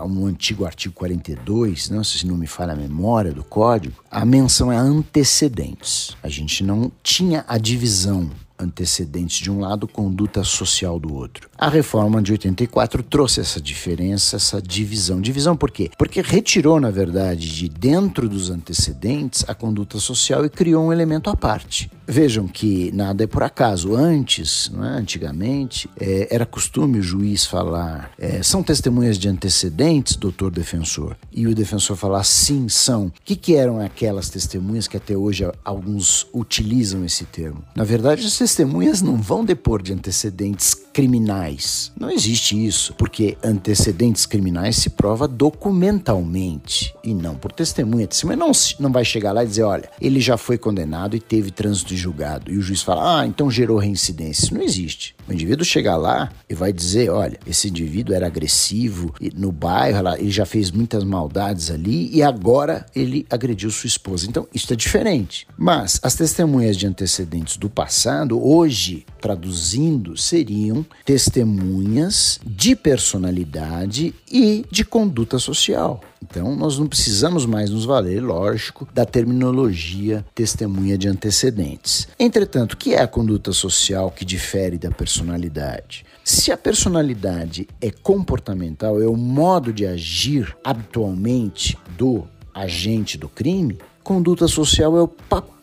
um 0.02 0.26
antigo 0.26 0.64
artigo 0.64 0.94
42, 0.94 1.90
não 1.90 2.02
se 2.02 2.26
não 2.26 2.36
me 2.36 2.46
falha 2.46 2.72
a 2.72 2.76
memória 2.76 3.32
do 3.32 3.44
código, 3.44 4.02
a 4.10 4.24
menção 4.24 4.72
é 4.72 4.76
antecedentes. 4.76 6.16
A 6.22 6.28
gente 6.28 6.64
não 6.64 6.90
tinha 7.02 7.44
a 7.46 7.58
divisão 7.58 8.30
antecedentes 8.64 9.38
de 9.38 9.50
um 9.50 9.60
lado, 9.60 9.86
conduta 9.86 10.42
social 10.42 10.98
do 10.98 11.14
outro. 11.14 11.48
A 11.56 11.68
reforma 11.68 12.20
de 12.20 12.32
84 12.32 13.02
trouxe 13.02 13.40
essa 13.40 13.60
diferença, 13.60 14.36
essa 14.36 14.60
divisão. 14.60 15.20
Divisão 15.20 15.56
por 15.56 15.70
quê? 15.70 15.90
Porque 15.96 16.20
retirou, 16.20 16.80
na 16.80 16.90
verdade, 16.90 17.54
de 17.54 17.68
dentro 17.68 18.28
dos 18.28 18.50
antecedentes 18.50 19.44
a 19.46 19.54
conduta 19.54 19.98
social 19.98 20.44
e 20.44 20.48
criou 20.48 20.86
um 20.86 20.92
elemento 20.92 21.30
à 21.30 21.36
parte. 21.36 21.90
Vejam 22.06 22.46
que 22.46 22.92
nada 22.92 23.24
é 23.24 23.26
por 23.26 23.42
acaso. 23.42 23.94
Antes, 23.94 24.70
é? 24.74 24.86
antigamente, 24.86 25.88
é, 25.98 26.28
era 26.30 26.44
costume 26.44 26.98
o 26.98 27.02
juiz 27.02 27.46
falar: 27.46 28.10
é, 28.18 28.42
são 28.42 28.62
testemunhas 28.62 29.18
de 29.18 29.28
antecedentes, 29.28 30.16
doutor 30.16 30.50
defensor? 30.50 31.16
E 31.32 31.46
o 31.46 31.54
defensor 31.54 31.96
falar: 31.96 32.24
sim, 32.24 32.68
são. 32.68 33.06
O 33.06 33.12
que, 33.24 33.36
que 33.36 33.54
eram 33.54 33.80
aquelas 33.80 34.28
testemunhas 34.28 34.86
que 34.86 34.96
até 34.96 35.16
hoje 35.16 35.50
alguns 35.64 36.26
utilizam 36.32 37.04
esse 37.04 37.24
termo? 37.24 37.64
Na 37.74 37.84
verdade, 37.84 38.26
as 38.26 38.36
testemunhas 38.36 39.00
não 39.00 39.16
vão 39.16 39.44
depor 39.44 39.82
de 39.82 39.92
antecedentes 39.92 40.74
criminais. 40.74 41.90
Não 41.98 42.10
existe 42.10 42.54
isso, 42.54 42.94
porque 42.94 43.36
antecedentes 43.42 44.26
criminais 44.26 44.76
se 44.76 44.90
prova 44.90 45.26
documentalmente 45.26 46.94
e 47.02 47.14
não 47.14 47.34
por 47.34 47.50
testemunha. 47.50 48.04
A 48.04 48.08
testemunha 48.08 48.36
não, 48.36 48.52
não 48.78 48.92
vai 48.92 49.04
chegar 49.04 49.32
lá 49.32 49.42
e 49.42 49.46
dizer: 49.46 49.62
olha, 49.62 49.88
ele 50.00 50.20
já 50.20 50.36
foi 50.36 50.58
condenado 50.58 51.16
e 51.16 51.20
teve 51.20 51.50
trânsito 51.50 51.93
julgado. 51.96 52.50
E 52.50 52.58
o 52.58 52.62
juiz 52.62 52.82
fala: 52.82 53.20
ah, 53.20 53.26
então 53.26 53.50
gerou 53.50 53.78
reincidência. 53.78 54.44
Isso 54.44 54.54
não 54.54 54.62
existe. 54.62 55.14
O 55.28 55.32
indivíduo 55.32 55.64
chega 55.64 55.96
lá 55.96 56.30
e 56.48 56.54
vai 56.54 56.72
dizer: 56.72 57.10
olha, 57.10 57.38
esse 57.46 57.68
indivíduo 57.68 58.14
era 58.14 58.26
agressivo 58.26 59.14
no 59.34 59.50
bairro, 59.50 60.08
ele 60.18 60.30
já 60.30 60.44
fez 60.44 60.70
muitas 60.70 61.04
maldades 61.04 61.70
ali 61.70 62.10
e 62.14 62.22
agora 62.22 62.86
ele 62.94 63.26
agrediu 63.30 63.70
sua 63.70 63.88
esposa. 63.88 64.26
Então, 64.26 64.46
isso 64.52 64.72
é 64.72 64.76
diferente. 64.76 65.46
Mas 65.56 66.00
as 66.02 66.14
testemunhas 66.14 66.76
de 66.76 66.86
antecedentes 66.86 67.56
do 67.56 67.70
passado, 67.70 68.44
hoje, 68.44 69.06
traduzindo, 69.20 70.16
seriam 70.16 70.84
testemunhas 71.04 72.40
de 72.44 72.76
personalidade 72.76 74.14
e 74.30 74.64
de 74.70 74.84
conduta 74.84 75.38
social. 75.38 76.00
Então, 76.28 76.56
nós 76.56 76.78
não 76.78 76.86
precisamos 76.86 77.44
mais 77.44 77.70
nos 77.70 77.84
valer, 77.84 78.22
lógico, 78.22 78.88
da 78.94 79.04
terminologia 79.04 80.24
testemunha 80.34 80.96
de 80.96 81.06
antecedentes. 81.06 82.08
Entretanto, 82.18 82.72
o 82.72 82.76
que 82.76 82.94
é 82.94 83.02
a 83.02 83.06
conduta 83.06 83.52
social 83.52 84.10
que 84.10 84.24
difere 84.24 84.78
da 84.78 84.90
personalidade? 84.90 86.04
Se 86.24 86.50
a 86.50 86.56
personalidade 86.56 87.68
é 87.80 87.90
comportamental, 87.90 89.00
é 89.00 89.06
o 89.06 89.16
modo 89.16 89.72
de 89.72 89.84
agir 89.84 90.56
habitualmente 90.64 91.76
do 91.98 92.24
agente 92.54 93.18
do 93.18 93.28
crime, 93.28 93.78
conduta 94.02 94.48
social 94.48 94.96
é 94.96 95.02
o 95.02 95.08
papel 95.08 95.53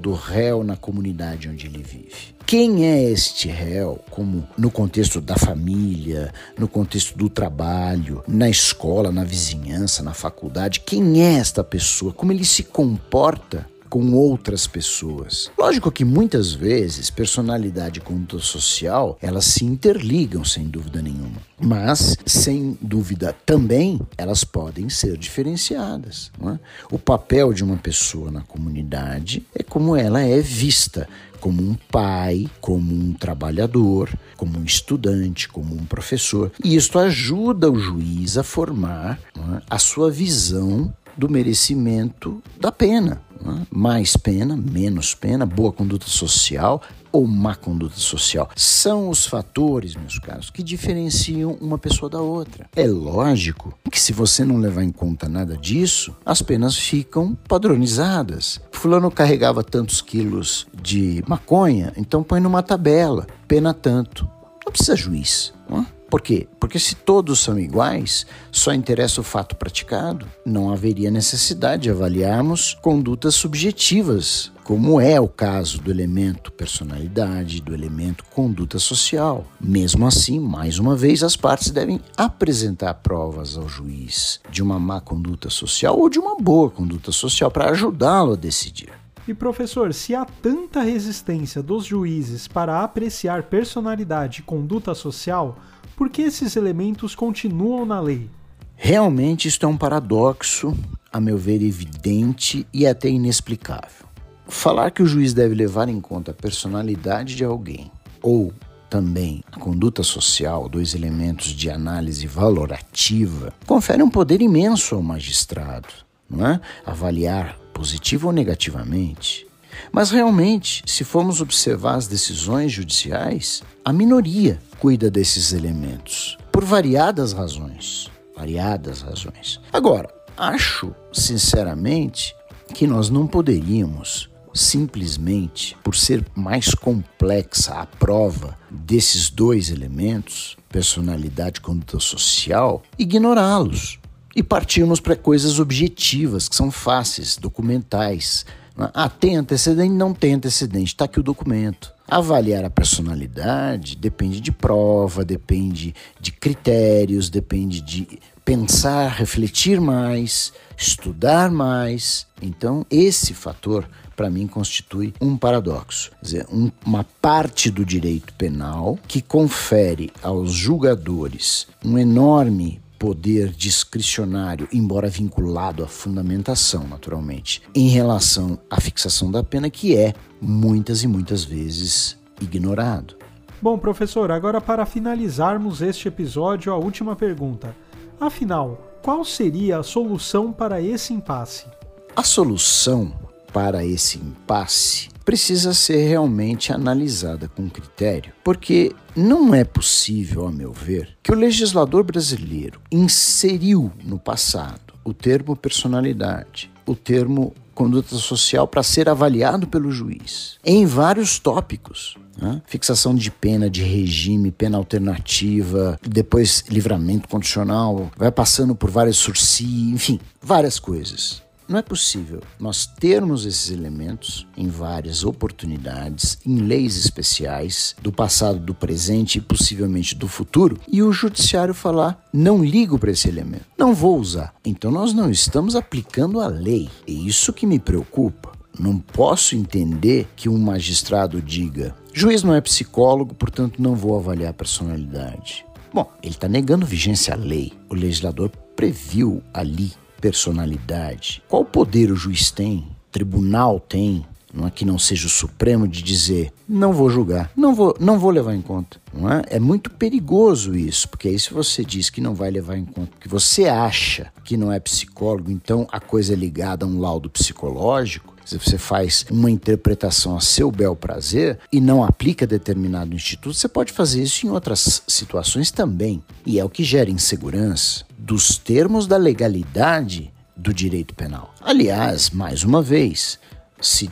do 0.00 0.12
réu 0.12 0.64
na 0.64 0.76
comunidade 0.76 1.48
onde 1.48 1.66
ele 1.66 1.84
vive. 1.84 2.34
Quem 2.44 2.84
é 2.84 3.10
este 3.10 3.48
réu, 3.48 4.00
como 4.10 4.46
no 4.58 4.72
contexto 4.72 5.20
da 5.20 5.36
família, 5.36 6.32
no 6.58 6.66
contexto 6.66 7.16
do 7.16 7.30
trabalho, 7.30 8.24
na 8.26 8.50
escola, 8.50 9.12
na 9.12 9.22
vizinhança, 9.22 10.02
na 10.02 10.12
faculdade? 10.12 10.80
Quem 10.80 11.22
é 11.22 11.34
esta 11.34 11.62
pessoa? 11.62 12.12
Como 12.12 12.32
ele 12.32 12.44
se 12.44 12.64
comporta 12.64 13.64
com 13.92 14.14
outras 14.14 14.66
pessoas. 14.66 15.50
Lógico 15.58 15.92
que 15.92 16.02
muitas 16.02 16.54
vezes 16.54 17.10
personalidade 17.10 17.98
e 17.98 18.02
conduta 18.02 18.42
social 18.42 19.18
elas 19.20 19.44
se 19.44 19.66
interligam 19.66 20.42
sem 20.46 20.66
dúvida 20.66 21.02
nenhuma, 21.02 21.36
mas 21.60 22.16
sem 22.24 22.78
dúvida 22.80 23.36
também 23.44 24.00
elas 24.16 24.44
podem 24.44 24.88
ser 24.88 25.18
diferenciadas. 25.18 26.32
É? 26.42 26.58
O 26.90 26.98
papel 26.98 27.52
de 27.52 27.62
uma 27.62 27.76
pessoa 27.76 28.30
na 28.30 28.40
comunidade 28.40 29.44
é 29.54 29.62
como 29.62 29.94
ela 29.94 30.22
é 30.22 30.40
vista 30.40 31.06
como 31.38 31.60
um 31.60 31.74
pai, 31.90 32.48
como 32.62 32.94
um 32.94 33.12
trabalhador, 33.12 34.08
como 34.38 34.58
um 34.58 34.64
estudante, 34.64 35.48
como 35.48 35.74
um 35.74 35.84
professor. 35.84 36.50
E 36.64 36.76
isto 36.76 36.98
ajuda 36.98 37.70
o 37.70 37.78
juiz 37.78 38.38
a 38.38 38.42
formar 38.42 39.20
é, 39.36 39.62
a 39.68 39.78
sua 39.78 40.10
visão 40.10 40.90
do 41.14 41.28
merecimento 41.28 42.42
da 42.58 42.72
pena. 42.72 43.20
É? 43.46 43.66
Mais 43.70 44.16
pena, 44.16 44.56
menos 44.56 45.14
pena, 45.14 45.44
boa 45.44 45.72
conduta 45.72 46.06
social, 46.06 46.80
ou 47.10 47.26
má 47.26 47.54
conduta 47.54 47.96
social. 47.96 48.48
São 48.56 49.08
os 49.08 49.26
fatores, 49.26 49.94
meus 49.94 50.18
caros, 50.18 50.50
que 50.50 50.62
diferenciam 50.62 51.58
uma 51.60 51.76
pessoa 51.78 52.08
da 52.08 52.20
outra. 52.20 52.68
É 52.74 52.86
lógico 52.86 53.74
que 53.90 54.00
se 54.00 54.12
você 54.12 54.44
não 54.44 54.58
levar 54.58 54.82
em 54.82 54.92
conta 54.92 55.28
nada 55.28 55.56
disso, 55.56 56.16
as 56.24 56.40
penas 56.40 56.76
ficam 56.76 57.36
padronizadas. 57.48 58.60
Fulano 58.72 59.10
carregava 59.10 59.62
tantos 59.62 60.00
quilos 60.00 60.66
de 60.82 61.22
maconha, 61.26 61.92
então 61.96 62.22
põe 62.22 62.40
numa 62.40 62.62
tabela, 62.62 63.26
pena 63.46 63.74
tanto. 63.74 64.28
Não 64.64 64.72
precisa 64.72 64.96
juiz. 64.96 65.52
Não 65.68 65.80
é? 65.80 65.86
Por 66.12 66.20
quê? 66.20 66.46
Porque 66.60 66.78
se 66.78 66.94
todos 66.94 67.40
são 67.40 67.58
iguais, 67.58 68.26
só 68.50 68.74
interessa 68.74 69.22
o 69.22 69.24
fato 69.24 69.56
praticado, 69.56 70.28
não 70.44 70.70
haveria 70.70 71.10
necessidade 71.10 71.84
de 71.84 71.90
avaliarmos 71.90 72.74
condutas 72.82 73.34
subjetivas, 73.34 74.52
como 74.62 75.00
é 75.00 75.18
o 75.18 75.26
caso 75.26 75.80
do 75.80 75.90
elemento 75.90 76.52
personalidade, 76.52 77.62
do 77.62 77.72
elemento 77.72 78.26
conduta 78.26 78.78
social. 78.78 79.46
Mesmo 79.58 80.06
assim, 80.06 80.38
mais 80.38 80.78
uma 80.78 80.94
vez, 80.94 81.22
as 81.22 81.34
partes 81.34 81.70
devem 81.70 81.98
apresentar 82.14 82.92
provas 82.92 83.56
ao 83.56 83.66
juiz 83.66 84.38
de 84.50 84.62
uma 84.62 84.78
má 84.78 85.00
conduta 85.00 85.48
social 85.48 85.98
ou 85.98 86.10
de 86.10 86.18
uma 86.18 86.36
boa 86.36 86.68
conduta 86.68 87.10
social 87.10 87.50
para 87.50 87.70
ajudá-lo 87.70 88.34
a 88.34 88.36
decidir. 88.36 88.90
E 89.26 89.32
professor, 89.32 89.94
se 89.94 90.14
há 90.14 90.26
tanta 90.26 90.82
resistência 90.82 91.62
dos 91.62 91.86
juízes 91.86 92.48
para 92.48 92.82
apreciar 92.82 93.44
personalidade 93.44 94.40
e 94.40 94.42
conduta 94.42 94.94
social, 94.94 95.56
por 95.96 96.10
que 96.10 96.22
esses 96.22 96.56
elementos 96.56 97.14
continuam 97.14 97.84
na 97.86 98.00
lei? 98.00 98.28
Realmente 98.76 99.46
isto 99.46 99.64
é 99.64 99.68
um 99.68 99.76
paradoxo, 99.76 100.76
a 101.12 101.20
meu 101.20 101.38
ver, 101.38 101.62
evidente 101.62 102.66
e 102.72 102.86
até 102.86 103.08
inexplicável. 103.08 104.06
Falar 104.46 104.90
que 104.90 105.02
o 105.02 105.06
juiz 105.06 105.32
deve 105.32 105.54
levar 105.54 105.88
em 105.88 106.00
conta 106.00 106.32
a 106.32 106.34
personalidade 106.34 107.36
de 107.36 107.44
alguém 107.44 107.90
ou 108.20 108.52
também 108.90 109.42
a 109.50 109.58
conduta 109.58 110.02
social, 110.02 110.68
dois 110.68 110.94
elementos 110.94 111.46
de 111.46 111.70
análise 111.70 112.26
valorativa, 112.26 113.54
confere 113.66 114.02
um 114.02 114.10
poder 114.10 114.42
imenso 114.42 114.94
ao 114.94 115.02
magistrado, 115.02 115.88
não 116.28 116.46
é? 116.46 116.60
Avaliar 116.84 117.56
positivo 117.72 118.26
ou 118.26 118.32
negativamente. 118.32 119.46
Mas 119.90 120.10
realmente, 120.10 120.82
se 120.86 121.04
formos 121.04 121.40
observar 121.40 121.96
as 121.96 122.06
decisões 122.06 122.72
judiciais, 122.72 123.62
a 123.84 123.92
minoria 123.92 124.60
cuida 124.78 125.10
desses 125.10 125.52
elementos, 125.52 126.38
por 126.50 126.64
variadas 126.64 127.32
razões. 127.32 128.10
Variadas 128.36 129.02
razões. 129.02 129.60
Agora, 129.72 130.08
acho, 130.36 130.94
sinceramente, 131.12 132.34
que 132.74 132.86
nós 132.86 133.10
não 133.10 133.26
poderíamos 133.26 134.30
simplesmente 134.54 135.76
por 135.82 135.96
ser 135.96 136.24
mais 136.34 136.74
complexa 136.74 137.74
a 137.74 137.86
prova 137.86 138.58
desses 138.70 139.30
dois 139.30 139.70
elementos, 139.70 140.56
personalidade 140.68 141.58
e 141.58 141.62
conduta 141.62 141.98
social, 141.98 142.82
ignorá-los 142.98 143.98
e 144.34 144.42
partirmos 144.42 145.00
para 145.00 145.16
coisas 145.16 145.58
objetivas, 145.58 146.48
que 146.48 146.56
são 146.56 146.70
fáceis, 146.70 147.36
documentais. 147.36 148.46
Ah, 148.76 149.08
tem 149.08 149.36
antecedente? 149.36 149.92
Não 149.92 150.14
tem 150.14 150.34
antecedente. 150.34 150.92
Está 150.92 151.04
aqui 151.04 151.20
o 151.20 151.22
documento. 151.22 151.92
Avaliar 152.08 152.64
a 152.64 152.70
personalidade 152.70 153.96
depende 153.96 154.40
de 154.40 154.52
prova, 154.52 155.24
depende 155.24 155.94
de 156.20 156.32
critérios, 156.32 157.30
depende 157.30 157.80
de 157.80 158.18
pensar, 158.44 159.08
refletir 159.08 159.80
mais, 159.80 160.52
estudar 160.76 161.50
mais. 161.50 162.26
Então, 162.40 162.84
esse 162.90 163.32
fator, 163.32 163.88
para 164.16 164.28
mim, 164.28 164.46
constitui 164.46 165.14
um 165.20 165.36
paradoxo. 165.36 166.10
Quer 166.10 166.22
dizer, 166.22 166.46
um, 166.52 166.70
uma 166.84 167.04
parte 167.04 167.70
do 167.70 167.84
direito 167.84 168.34
penal 168.34 168.98
que 169.06 169.22
confere 169.22 170.12
aos 170.22 170.52
julgadores 170.52 171.66
um 171.84 171.96
enorme 171.96 172.81
poder 173.02 173.48
discricionário, 173.48 174.68
embora 174.72 175.08
vinculado 175.08 175.82
à 175.82 175.88
fundamentação, 175.88 176.86
naturalmente, 176.86 177.60
em 177.74 177.88
relação 177.88 178.56
à 178.70 178.80
fixação 178.80 179.28
da 179.28 179.42
pena, 179.42 179.68
que 179.68 179.96
é 179.96 180.14
muitas 180.40 181.02
e 181.02 181.08
muitas 181.08 181.42
vezes 181.42 182.16
ignorado. 182.40 183.16
Bom, 183.60 183.76
professor, 183.76 184.30
agora 184.30 184.60
para 184.60 184.86
finalizarmos 184.86 185.82
este 185.82 186.06
episódio, 186.06 186.72
a 186.72 186.76
última 186.76 187.16
pergunta. 187.16 187.74
Afinal, 188.20 189.00
qual 189.02 189.24
seria 189.24 189.78
a 189.78 189.82
solução 189.82 190.52
para 190.52 190.80
esse 190.80 191.12
impasse? 191.12 191.66
A 192.14 192.22
solução 192.22 193.12
para 193.52 193.84
esse 193.84 194.16
impasse 194.18 195.11
precisa 195.22 195.72
ser 195.72 196.06
realmente 196.06 196.72
analisada 196.72 197.48
com 197.48 197.68
critério, 197.68 198.32
porque 198.42 198.92
não 199.14 199.54
é 199.54 199.64
possível, 199.64 200.46
a 200.46 200.52
meu 200.52 200.72
ver, 200.72 201.16
que 201.22 201.32
o 201.32 201.36
legislador 201.36 202.04
brasileiro 202.04 202.80
inseriu 202.90 203.90
no 204.04 204.18
passado 204.18 204.92
o 205.04 205.12
termo 205.12 205.56
personalidade, 205.56 206.70
o 206.86 206.94
termo 206.94 207.54
conduta 207.74 208.16
social 208.16 208.68
para 208.68 208.82
ser 208.82 209.08
avaliado 209.08 209.66
pelo 209.66 209.90
juiz 209.90 210.58
em 210.64 210.84
vários 210.86 211.38
tópicos. 211.38 212.16
Né? 212.40 212.62
Fixação 212.66 213.14
de 213.14 213.30
pena, 213.30 213.68
de 213.68 213.82
regime, 213.82 214.50
pena 214.50 214.78
alternativa, 214.78 215.98
depois 216.02 216.64
livramento 216.68 217.28
condicional, 217.28 218.10
vai 218.16 218.30
passando 218.30 218.74
por 218.74 218.90
várias 218.90 219.16
sursi, 219.16 219.90
enfim, 219.92 220.18
várias 220.40 220.78
coisas. 220.78 221.42
Não 221.68 221.78
é 221.78 221.82
possível 221.82 222.40
nós 222.58 222.86
termos 222.86 223.46
esses 223.46 223.70
elementos 223.70 224.46
em 224.56 224.68
várias 224.68 225.24
oportunidades, 225.24 226.38
em 226.44 226.56
leis 226.56 226.96
especiais, 226.96 227.94
do 228.02 228.12
passado, 228.12 228.58
do 228.58 228.74
presente 228.74 229.38
e 229.38 229.40
possivelmente 229.40 230.14
do 230.14 230.28
futuro, 230.28 230.78
e 230.88 231.02
o 231.02 231.12
judiciário 231.12 231.74
falar: 231.74 232.22
não 232.32 232.64
ligo 232.64 232.98
para 232.98 233.10
esse 233.10 233.28
elemento, 233.28 233.64
não 233.78 233.94
vou 233.94 234.18
usar. 234.18 234.54
Então 234.64 234.90
nós 234.90 235.12
não 235.12 235.30
estamos 235.30 235.76
aplicando 235.76 236.40
a 236.40 236.46
lei. 236.46 236.88
É 237.06 237.12
isso 237.12 237.52
que 237.52 237.66
me 237.66 237.78
preocupa. 237.78 238.52
Não 238.78 238.98
posso 238.98 239.54
entender 239.54 240.26
que 240.34 240.48
um 240.48 240.58
magistrado 240.58 241.40
diga: 241.40 241.94
juiz 242.12 242.42
não 242.42 242.54
é 242.54 242.60
psicólogo, 242.60 243.34
portanto 243.34 243.80
não 243.80 243.94
vou 243.94 244.18
avaliar 244.18 244.50
a 244.50 244.54
personalidade. 244.54 245.64
Bom, 245.92 246.10
ele 246.22 246.34
está 246.34 246.48
negando 246.48 246.86
vigência 246.86 247.34
à 247.34 247.36
lei. 247.36 247.72
O 247.90 247.94
legislador 247.94 248.50
previu 248.74 249.42
ali 249.52 249.92
personalidade? 250.22 251.42
Qual 251.48 251.64
poder 251.64 252.10
o 252.10 252.16
juiz 252.16 252.50
tem? 252.50 252.86
tribunal 253.12 253.78
tem? 253.78 254.24
Não 254.54 254.66
é 254.66 254.70
que 254.70 254.84
não 254.84 254.98
seja 254.98 255.26
o 255.26 255.30
Supremo 255.30 255.88
de 255.88 256.02
dizer 256.02 256.52
não 256.68 256.92
vou 256.92 257.10
julgar, 257.10 257.50
não 257.56 257.74
vou, 257.74 257.94
não 258.00 258.18
vou 258.18 258.30
levar 258.30 258.54
em 258.54 258.62
conta. 258.62 258.98
Não 259.12 259.30
é? 259.30 259.42
é 259.48 259.60
muito 259.60 259.90
perigoso 259.90 260.74
isso, 260.74 261.08
porque 261.08 261.28
aí 261.28 261.38
se 261.38 261.52
você 261.52 261.84
diz 261.84 262.08
que 262.08 262.20
não 262.20 262.34
vai 262.34 262.50
levar 262.50 262.76
em 262.76 262.84
conta, 262.84 263.12
que 263.20 263.28
você 263.28 263.66
acha 263.66 264.32
que 264.44 264.56
não 264.56 264.72
é 264.72 264.80
psicólogo, 264.80 265.50
então 265.50 265.86
a 265.92 266.00
coisa 266.00 266.32
é 266.32 266.36
ligada 266.36 266.84
a 266.86 266.88
um 266.88 266.98
laudo 266.98 267.28
psicológico, 267.28 268.31
se 268.44 268.58
você 268.58 268.76
faz 268.76 269.24
uma 269.30 269.50
interpretação 269.50 270.36
a 270.36 270.40
seu 270.40 270.70
bel 270.70 270.96
prazer 270.96 271.58
e 271.72 271.80
não 271.80 272.02
aplica 272.02 272.46
determinado 272.46 273.14
instituto, 273.14 273.54
você 273.54 273.68
pode 273.68 273.92
fazer 273.92 274.22
isso 274.22 274.46
em 274.46 274.50
outras 274.50 275.02
situações 275.06 275.70
também. 275.70 276.22
E 276.44 276.58
é 276.58 276.64
o 276.64 276.70
que 276.70 276.84
gera 276.84 277.10
insegurança 277.10 278.04
dos 278.18 278.58
termos 278.58 279.06
da 279.06 279.16
legalidade 279.16 280.32
do 280.56 280.72
direito 280.72 281.14
penal. 281.14 281.54
Aliás, 281.60 282.30
mais 282.30 282.62
uma 282.62 282.82
vez, 282.82 283.38
se 283.80 284.10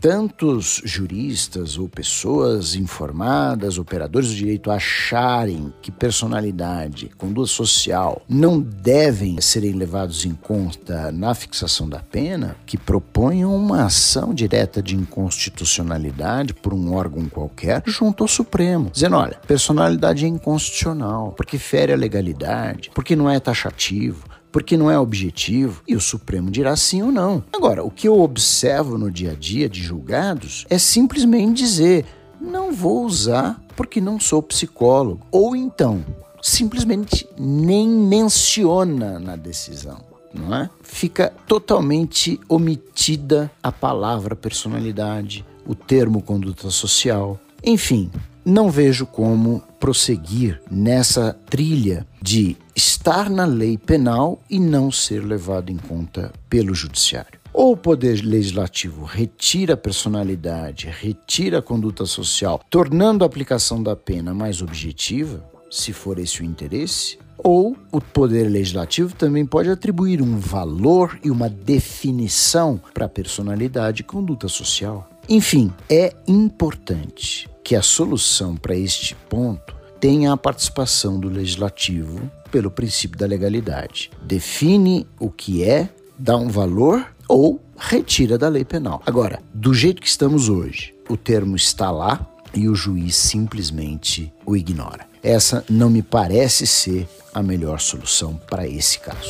tantos 0.00 0.80
juristas 0.84 1.76
ou 1.76 1.88
pessoas 1.88 2.76
informadas, 2.76 3.78
operadores 3.78 4.28
do 4.28 4.36
direito 4.36 4.70
acharem 4.70 5.72
que 5.82 5.90
personalidade, 5.90 7.10
conduta 7.18 7.48
social 7.48 8.22
não 8.28 8.60
devem 8.60 9.40
serem 9.40 9.72
levados 9.72 10.24
em 10.24 10.34
conta 10.34 11.10
na 11.10 11.34
fixação 11.34 11.88
da 11.88 11.98
pena, 11.98 12.56
que 12.64 12.78
proponham 12.78 13.54
uma 13.54 13.86
ação 13.86 14.32
direta 14.32 14.80
de 14.80 14.94
inconstitucionalidade 14.94 16.54
por 16.54 16.72
um 16.72 16.94
órgão 16.94 17.28
qualquer 17.28 17.82
junto 17.86 18.22
ao 18.22 18.28
Supremo, 18.28 18.90
dizendo: 18.92 19.16
olha, 19.16 19.40
personalidade 19.46 20.24
é 20.24 20.28
inconstitucional, 20.28 21.32
porque 21.36 21.58
fere 21.58 21.92
a 21.92 21.96
legalidade, 21.96 22.90
porque 22.94 23.16
não 23.16 23.28
é 23.28 23.40
taxativo, 23.40 24.24
porque 24.58 24.76
não 24.76 24.90
é 24.90 24.98
objetivo 24.98 25.84
e 25.86 25.94
o 25.94 26.00
Supremo 26.00 26.50
dirá 26.50 26.74
sim 26.74 27.00
ou 27.00 27.12
não. 27.12 27.44
Agora, 27.52 27.84
o 27.84 27.92
que 27.92 28.08
eu 28.08 28.20
observo 28.20 28.98
no 28.98 29.08
dia 29.08 29.30
a 29.30 29.34
dia 29.36 29.68
de 29.68 29.80
julgados 29.80 30.66
é 30.68 30.76
simplesmente 30.78 31.62
dizer: 31.62 32.04
não 32.40 32.72
vou 32.72 33.04
usar 33.04 33.62
porque 33.76 34.00
não 34.00 34.18
sou 34.18 34.42
psicólogo. 34.42 35.24
Ou 35.30 35.54
então, 35.54 36.04
simplesmente 36.42 37.24
nem 37.38 37.88
menciona 37.88 39.20
na 39.20 39.36
decisão. 39.36 40.00
Não 40.34 40.52
é? 40.52 40.68
Fica 40.82 41.32
totalmente 41.46 42.40
omitida 42.48 43.48
a 43.62 43.70
palavra 43.70 44.34
personalidade, 44.34 45.46
o 45.64 45.76
termo 45.76 46.20
conduta 46.20 46.68
social. 46.68 47.38
Enfim, 47.62 48.10
não 48.44 48.72
vejo 48.72 49.06
como 49.06 49.62
prosseguir 49.78 50.60
nessa 50.68 51.38
trilha 51.48 52.04
de 52.20 52.56
estar 52.78 53.28
na 53.28 53.44
lei 53.44 53.76
penal 53.76 54.40
e 54.48 54.60
não 54.60 54.92
ser 54.92 55.24
levado 55.24 55.68
em 55.68 55.76
conta 55.76 56.32
pelo 56.48 56.72
judiciário. 56.72 57.40
Ou 57.52 57.72
o 57.72 57.76
poder 57.76 58.24
legislativo 58.24 59.04
retira 59.04 59.74
a 59.74 59.76
personalidade, 59.76 60.86
retira 60.86 61.58
a 61.58 61.62
conduta 61.62 62.06
social, 62.06 62.60
tornando 62.70 63.24
a 63.24 63.26
aplicação 63.26 63.82
da 63.82 63.96
pena 63.96 64.32
mais 64.32 64.62
objetiva, 64.62 65.44
se 65.68 65.92
for 65.92 66.20
esse 66.20 66.40
o 66.40 66.44
interesse, 66.44 67.18
ou 67.36 67.76
o 67.90 68.00
poder 68.00 68.44
legislativo 68.44 69.12
também 69.12 69.44
pode 69.44 69.70
atribuir 69.70 70.22
um 70.22 70.38
valor 70.38 71.18
e 71.24 71.32
uma 71.32 71.48
definição 71.48 72.80
para 72.94 73.06
a 73.06 73.08
personalidade 73.08 74.02
e 74.02 74.04
conduta 74.04 74.46
social. 74.46 75.10
Enfim, 75.28 75.72
é 75.90 76.14
importante 76.28 77.50
que 77.64 77.74
a 77.74 77.82
solução 77.82 78.56
para 78.56 78.76
este 78.76 79.16
ponto 79.28 79.77
tenha 80.00 80.32
a 80.32 80.36
participação 80.36 81.18
do 81.18 81.28
legislativo 81.28 82.30
pelo 82.50 82.70
princípio 82.70 83.18
da 83.18 83.26
legalidade. 83.26 84.10
Define 84.22 85.06
o 85.18 85.30
que 85.30 85.64
é, 85.64 85.88
dá 86.18 86.36
um 86.36 86.48
valor 86.48 87.06
ou 87.28 87.60
retira 87.76 88.38
da 88.38 88.48
lei 88.48 88.64
penal. 88.64 89.02
Agora, 89.04 89.42
do 89.52 89.74
jeito 89.74 90.00
que 90.00 90.08
estamos 90.08 90.48
hoje, 90.48 90.94
o 91.08 91.16
termo 91.16 91.56
está 91.56 91.90
lá 91.90 92.26
e 92.54 92.68
o 92.68 92.74
juiz 92.74 93.16
simplesmente 93.16 94.32
o 94.46 94.56
ignora. 94.56 95.06
Essa 95.22 95.64
não 95.68 95.90
me 95.90 96.02
parece 96.02 96.66
ser 96.66 97.08
a 97.34 97.42
melhor 97.42 97.80
solução 97.80 98.40
para 98.48 98.66
esse 98.66 98.98
caso. 99.00 99.28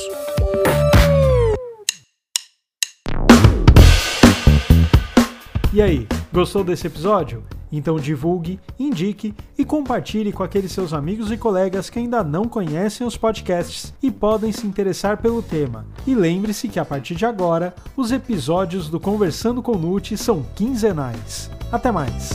E 5.72 5.82
aí, 5.82 6.06
gostou 6.32 6.64
desse 6.64 6.86
episódio? 6.86 7.44
Então 7.70 7.96
divulgue, 7.96 8.58
indique 8.78 9.34
e 9.56 9.64
compartilhe 9.64 10.32
com 10.32 10.42
aqueles 10.42 10.72
seus 10.72 10.92
amigos 10.92 11.30
e 11.30 11.36
colegas 11.36 11.90
que 11.90 11.98
ainda 11.98 12.24
não 12.24 12.44
conhecem 12.44 13.06
os 13.06 13.16
podcasts 13.16 13.92
e 14.02 14.10
podem 14.10 14.52
se 14.52 14.66
interessar 14.66 15.18
pelo 15.18 15.42
tema. 15.42 15.86
E 16.06 16.14
lembre-se 16.14 16.68
que 16.68 16.80
a 16.80 16.84
partir 16.84 17.14
de 17.14 17.26
agora, 17.26 17.74
os 17.96 18.12
episódios 18.12 18.88
do 18.88 18.98
Conversando 18.98 19.62
com 19.62 19.76
Nute 19.76 20.16
são 20.16 20.44
quinzenais. 20.54 21.50
Até 21.70 21.92
mais! 21.92 22.30